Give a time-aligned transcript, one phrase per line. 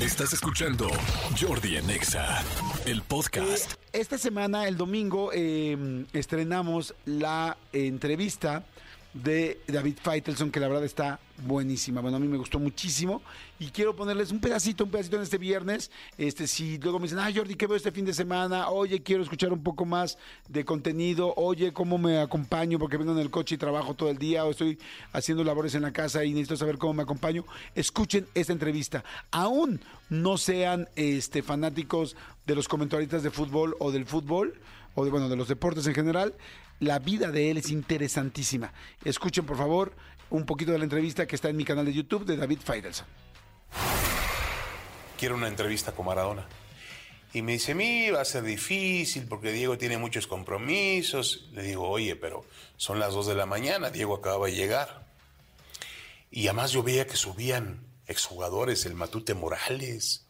[0.00, 0.88] Estás escuchando
[1.38, 2.42] Jordi en Exa,
[2.86, 3.74] el podcast.
[3.92, 8.64] Esta semana, el domingo, eh, estrenamos la entrevista
[9.12, 12.00] de David Feitelson, que la verdad está buenísima.
[12.00, 13.22] Bueno, a mí me gustó muchísimo
[13.58, 15.90] y quiero ponerles un pedacito, un pedacito en este viernes.
[16.16, 18.68] Este, si luego me dicen, ah, Jordi, ¿qué veo este fin de semana?
[18.68, 20.18] Oye, quiero escuchar un poco más
[20.48, 21.34] de contenido.
[21.36, 22.78] Oye, ¿cómo me acompaño?
[22.78, 24.78] Porque vengo en el coche y trabajo todo el día o estoy
[25.12, 27.44] haciendo labores en la casa y necesito saber cómo me acompaño.
[27.74, 29.04] Escuchen esta entrevista.
[29.30, 32.16] Aún no sean este, fanáticos
[32.46, 34.54] de los comentaristas de fútbol o del fútbol
[35.04, 36.34] de, bueno, de los deportes en general,
[36.78, 38.72] la vida de él es interesantísima.
[39.04, 39.94] Escuchen, por favor,
[40.30, 43.06] un poquito de la entrevista que está en mi canal de YouTube de David Feidelson.
[45.18, 46.46] Quiero una entrevista con Maradona.
[47.32, 51.48] Y me dice, mí va a ser difícil porque Diego tiene muchos compromisos.
[51.52, 52.44] Le digo, oye, pero
[52.76, 55.06] son las 2 de la mañana, Diego acaba de llegar.
[56.30, 60.26] Y además yo veía que subían exjugadores, el Matute Morales,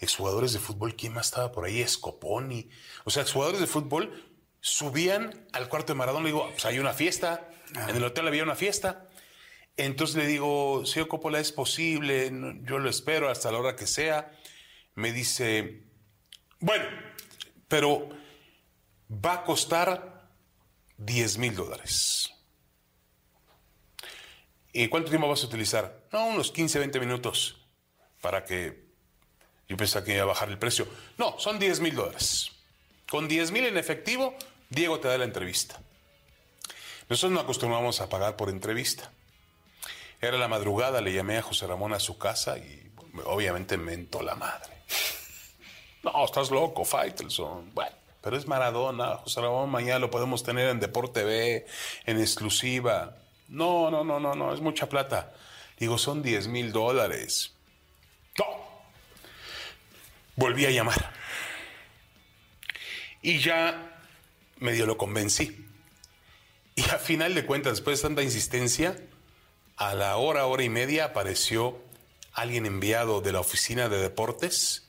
[0.00, 1.80] exjugadores de fútbol, ¿quién más estaba por ahí?
[1.80, 2.70] Escoponi.
[3.04, 6.24] O sea, exjugadores de fútbol subían al cuarto de Maradona.
[6.24, 7.50] Le digo, pues hay una fiesta.
[7.88, 9.06] En el hotel había una fiesta.
[9.76, 12.30] Entonces le digo, señor Coppola, es posible,
[12.62, 14.32] yo lo espero hasta la hora que sea.
[14.94, 15.84] Me dice,
[16.58, 16.84] bueno,
[17.68, 18.08] pero
[19.10, 20.28] va a costar
[20.98, 22.32] 10 mil dólares.
[24.72, 26.06] ¿Y cuánto tiempo vas a utilizar?
[26.12, 27.66] No, unos 15, 20 minutos
[28.20, 28.89] para que
[29.70, 30.88] yo pensaba que iba a bajar el precio.
[31.16, 32.50] No, son 10 mil dólares.
[33.08, 34.34] Con 10 mil en efectivo,
[34.68, 35.80] Diego te da la entrevista.
[37.08, 39.12] Nosotros no acostumbramos a pagar por entrevista.
[40.20, 42.90] Era la madrugada, le llamé a José Ramón a su casa y
[43.24, 44.72] obviamente me mentó la madre.
[46.02, 47.74] No, estás loco, Faitelson.
[47.74, 49.16] Bueno, pero es Maradona.
[49.18, 51.66] José Ramón mañana lo podemos tener en Deporte B,
[52.06, 53.18] en exclusiva.
[53.48, 55.34] No, no, no, no, no, es mucha plata.
[55.78, 57.52] Digo, son 10 mil dólares.
[58.38, 58.69] No,
[60.40, 61.12] volví a llamar.
[63.20, 64.00] Y ya
[64.56, 65.66] medio lo convencí.
[66.74, 68.98] Y a final de cuentas, después de tanta insistencia,
[69.76, 71.82] a la hora, hora y media apareció
[72.32, 74.88] alguien enviado de la oficina de deportes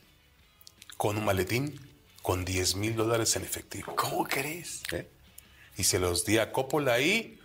[0.95, 1.79] con un maletín
[2.22, 3.94] con 10 mil dólares en efectivo.
[3.97, 4.83] ¿Cómo crees?
[4.94, 5.09] ¿Eh?
[5.75, 7.41] Y se los di a Coppola ahí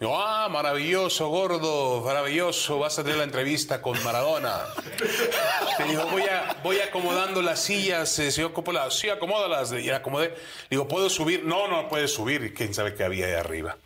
[0.00, 4.60] Ah, maravilloso, gordo, maravilloso, vas a tener la entrevista con Maradona.
[5.76, 9.72] Te digo, voy, a, voy acomodando las sillas, eh, señor Coppola, sí, acomódalas.
[9.72, 10.36] Y acomodé.
[10.70, 11.44] Digo, ¿puedo subir?
[11.44, 12.54] No, no puedes subir.
[12.54, 13.76] quién sabe qué había ahí arriba.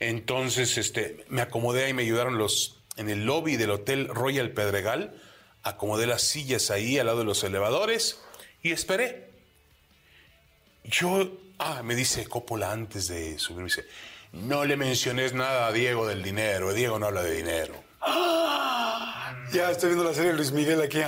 [0.00, 5.14] Entonces, este, me acomodé y me ayudaron los, en el lobby del Hotel Royal Pedregal,
[5.62, 8.20] acomodé las sillas ahí al lado de los elevadores
[8.62, 9.30] y esperé.
[10.84, 13.86] Yo, ah, me dice Coppola antes de subir, me dice,
[14.42, 16.72] no le menciones nada a Diego del dinero.
[16.72, 17.74] Diego no habla de dinero.
[19.52, 20.98] Ya estoy viendo la serie de Luis Miguel aquí.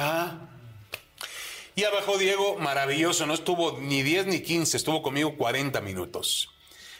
[1.75, 3.27] Y abajo Diego, maravilloso.
[3.27, 6.51] No estuvo ni 10 ni 15, estuvo conmigo 40 minutos.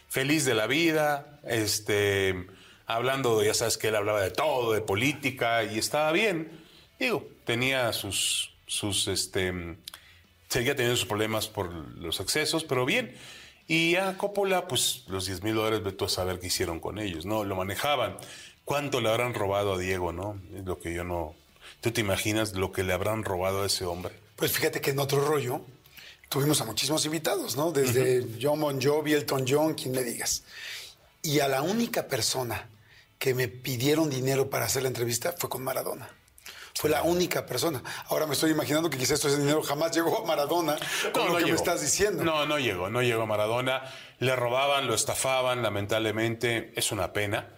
[0.09, 2.47] Feliz de la vida, este,
[2.87, 6.51] hablando, ya sabes que él hablaba de todo, de política, y estaba bien.
[6.99, 9.77] Digo, tenía sus, sus, este,
[10.49, 13.15] seguía teniendo sus problemas por los excesos, pero bien.
[13.69, 17.27] Y a Coppola, pues los 10 mil dólares, tú a saber qué hicieron con ellos,
[17.27, 17.45] ¿no?
[17.45, 18.17] Lo manejaban.
[18.65, 20.41] ¿Cuánto le habrán robado a Diego, no?
[20.55, 21.35] Es lo que yo no.
[21.81, 24.15] ¿Tú te imaginas lo que le habrán robado a ese hombre?
[24.37, 25.63] Pues fíjate que en otro rollo
[26.29, 27.73] tuvimos a muchísimos invitados, ¿no?
[27.73, 30.45] Desde John Bon Jovi, Elton John, quien me digas.
[31.23, 32.69] Y a la única persona
[33.19, 36.09] que me pidieron dinero para hacer la entrevista fue con Maradona.
[36.77, 37.83] Fue la única persona.
[38.09, 40.77] Ahora me estoy imaginando que quizás ese dinero jamás llegó a Maradona
[41.13, 42.23] con lo que me estás diciendo.
[42.23, 43.83] No, no llegó, no llegó a Maradona.
[44.19, 46.73] Le robaban, lo estafaban, lamentablemente.
[46.77, 47.56] Es una pena.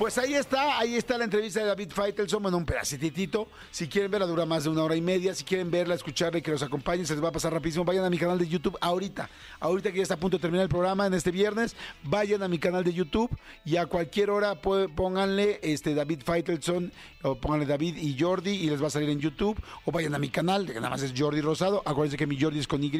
[0.00, 3.48] Pues ahí está, ahí está la entrevista de David Feitelson, bueno, un pedacitito.
[3.70, 5.34] Si quieren verla, dura más de una hora y media.
[5.34, 7.84] Si quieren verla, escucharla y que los acompañen, se les va a pasar rapidísimo.
[7.84, 9.28] Vayan a mi canal de YouTube ahorita.
[9.58, 12.48] Ahorita que ya está a punto de terminar el programa en este viernes, vayan a
[12.48, 13.30] mi canal de YouTube
[13.66, 16.90] y a cualquier hora pónganle este David Feitelson
[17.20, 19.62] o pónganle David y Jordi y les va a salir en YouTube.
[19.84, 21.82] O vayan a mi canal, que nada más es Jordi Rosado.
[21.84, 22.90] Acuérdense que mi Jordi es con Y.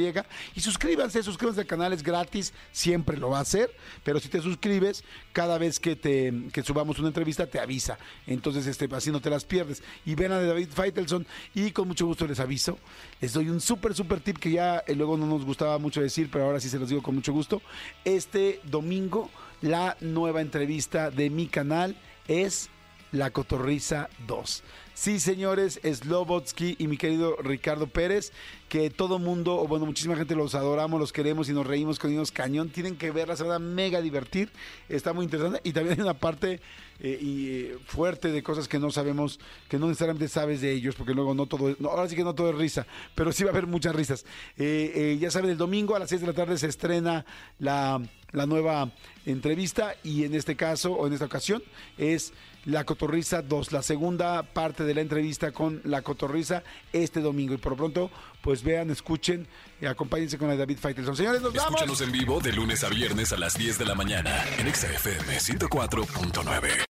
[0.54, 3.74] Y suscríbanse, suscríbanse al canal, es gratis, siempre lo va a hacer.
[4.04, 7.98] Pero si te suscribes, cada vez que te que subamos una entrevista, te avisa.
[8.26, 9.82] Entonces, este, así no te las pierdes.
[10.04, 12.78] Y ven a David Feitelson y con mucho gusto les aviso.
[13.20, 16.28] Les doy un súper, súper tip que ya eh, luego no nos gustaba mucho decir,
[16.30, 17.62] pero ahora sí se los digo con mucho gusto.
[18.04, 21.96] Este domingo, la nueva entrevista de mi canal
[22.28, 22.70] es
[23.12, 24.62] La Cotorriza 2
[25.00, 28.32] Sí, señores, Slobotsky y mi querido Ricardo Pérez,
[28.68, 32.12] que todo mundo, o bueno, muchísima gente los adoramos, los queremos y nos reímos con
[32.12, 32.68] ellos cañón.
[32.68, 34.52] Tienen que verla, se van a mega divertir.
[34.90, 35.60] Está muy interesante.
[35.64, 36.60] Y también hay una parte
[36.98, 39.40] eh, y, eh, fuerte de cosas que no sabemos,
[39.70, 42.34] que no necesariamente sabes de ellos, porque luego no todo es, ahora sí que no
[42.34, 44.26] todo es risa, pero sí va a haber muchas risas.
[44.58, 47.24] Eh, ya saben, el domingo a las 6 de la tarde se estrena
[47.58, 48.02] la,
[48.32, 48.90] la nueva
[49.26, 51.62] entrevista y en este caso, o en esta ocasión,
[51.98, 52.32] es
[52.64, 56.62] La Cotorrisa 2, la segunda parte de la entrevista con La Cotorrisa
[56.92, 57.54] este domingo.
[57.54, 58.10] Y por lo pronto,
[58.42, 59.46] pues vean, escuchen,
[59.80, 61.16] y acompáñense con la David Faitelson.
[61.16, 61.80] Señores, nos vamos.
[61.80, 65.38] Escúchanos en vivo de lunes a viernes a las 10 de la mañana en XFM
[65.38, 66.70] 104.9.